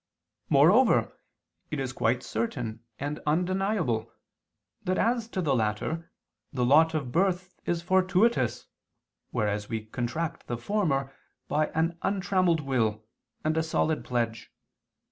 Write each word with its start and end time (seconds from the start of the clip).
Moreover 0.49 1.15
it 1.69 1.79
is 1.79 1.93
quite 1.93 2.23
certain 2.23 2.83
and 2.97 3.19
undeniable, 3.27 4.11
that 4.81 4.97
as 4.97 5.27
to 5.29 5.43
the 5.43 5.53
latter, 5.55 6.09
the 6.51 6.65
lot 6.65 6.95
of 6.95 7.11
birth 7.11 7.53
is 7.67 7.83
fortuitous, 7.83 8.65
whereas 9.29 9.69
we 9.69 9.85
contract 9.85 10.47
the 10.47 10.57
former 10.57 11.13
by 11.47 11.67
an 11.75 11.99
untrammelled 12.01 12.61
will, 12.61 13.05
and 13.45 13.55
a 13.57 13.61
solid 13.61 14.03
pledge. 14.03 14.51